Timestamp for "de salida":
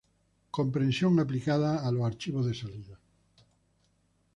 2.47-2.97